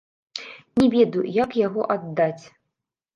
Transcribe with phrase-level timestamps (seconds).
[0.79, 2.43] Не ведаю, як яго аддаць.